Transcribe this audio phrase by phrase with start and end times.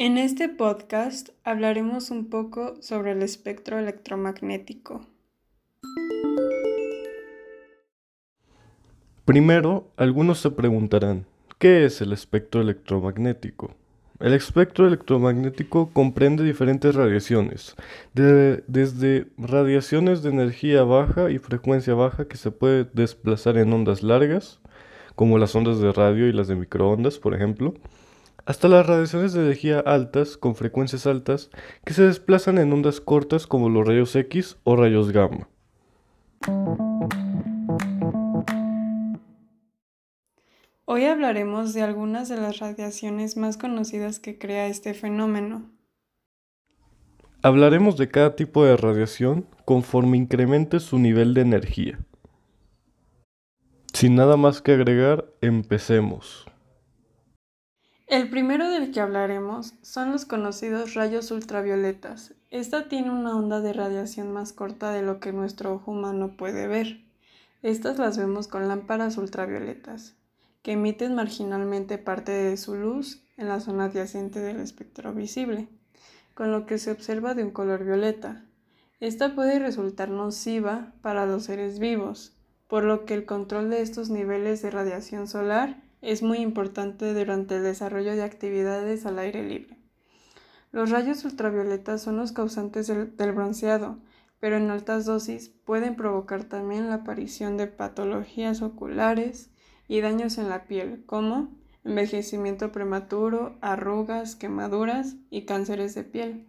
[0.00, 5.04] En este podcast hablaremos un poco sobre el espectro electromagnético.
[9.24, 11.26] Primero, algunos se preguntarán,
[11.58, 13.74] ¿qué es el espectro electromagnético?
[14.20, 17.74] El espectro electromagnético comprende diferentes radiaciones,
[18.14, 24.60] desde radiaciones de energía baja y frecuencia baja que se puede desplazar en ondas largas,
[25.16, 27.74] como las ondas de radio y las de microondas, por ejemplo,
[28.48, 31.50] hasta las radiaciones de energía altas con frecuencias altas
[31.84, 35.50] que se desplazan en ondas cortas como los rayos X o rayos gamma.
[40.86, 45.70] Hoy hablaremos de algunas de las radiaciones más conocidas que crea este fenómeno.
[47.42, 51.98] Hablaremos de cada tipo de radiación conforme incremente su nivel de energía.
[53.92, 56.46] Sin nada más que agregar, empecemos.
[58.08, 62.32] El primero del que hablaremos son los conocidos rayos ultravioletas.
[62.48, 66.68] Esta tiene una onda de radiación más corta de lo que nuestro ojo humano puede
[66.68, 67.02] ver.
[67.60, 70.14] Estas las vemos con lámparas ultravioletas,
[70.62, 75.68] que emiten marginalmente parte de su luz en la zona adyacente del espectro visible,
[76.32, 78.42] con lo que se observa de un color violeta.
[79.00, 82.32] Esta puede resultar nociva para los seres vivos,
[82.68, 87.56] por lo que el control de estos niveles de radiación solar es muy importante durante
[87.56, 89.78] el desarrollo de actividades al aire libre.
[90.70, 93.98] Los rayos ultravioletas son los causantes del, bronceado,
[94.38, 99.50] pero en altas dosis pueden provocar también la aparición de patologías oculares
[99.88, 106.46] y daños en la piel, como envejecimiento prematuro, arrugas, quemaduras y cánceres de piel.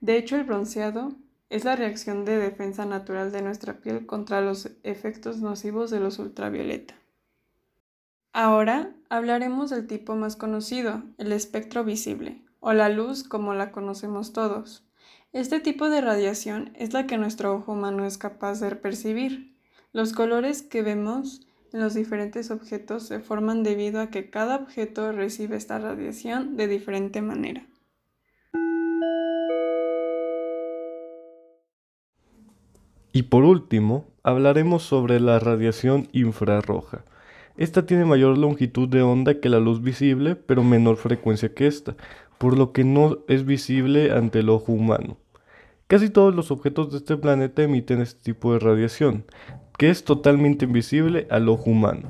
[0.00, 1.12] De hecho, el bronceado
[1.48, 6.18] es la reacción de defensa natural de nuestra piel contra los efectos nocivos de los
[6.18, 6.99] ultravioleta.
[8.32, 14.32] Ahora hablaremos del tipo más conocido, el espectro visible, o la luz como la conocemos
[14.32, 14.84] todos.
[15.32, 19.56] Este tipo de radiación es la que nuestro ojo humano es capaz de percibir.
[19.92, 25.10] Los colores que vemos en los diferentes objetos se forman debido a que cada objeto
[25.10, 27.66] recibe esta radiación de diferente manera.
[33.12, 37.04] Y por último, hablaremos sobre la radiación infrarroja.
[37.60, 41.94] Esta tiene mayor longitud de onda que la luz visible, pero menor frecuencia que esta,
[42.38, 45.18] por lo que no es visible ante el ojo humano.
[45.86, 49.26] Casi todos los objetos de este planeta emiten este tipo de radiación,
[49.76, 52.08] que es totalmente invisible al ojo humano,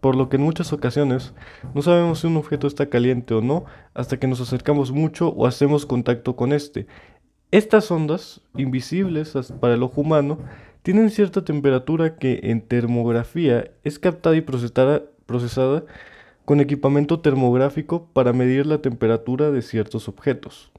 [0.00, 1.32] por lo que en muchas ocasiones
[1.74, 5.46] no sabemos si un objeto está caliente o no hasta que nos acercamos mucho o
[5.46, 6.88] hacemos contacto con este.
[7.52, 10.38] Estas ondas, invisibles para el ojo humano,
[10.82, 15.84] tienen cierta temperatura que en termografía es captada y procesada,
[16.44, 20.72] con equipamiento termográfico para medir la temperatura de ciertos objetos.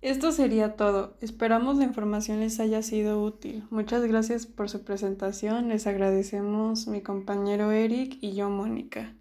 [0.00, 1.16] Esto sería todo.
[1.20, 3.64] Esperamos la información les haya sido útil.
[3.70, 5.68] Muchas gracias por su presentación.
[5.68, 9.12] Les agradecemos mi compañero Eric y yo, Mónica.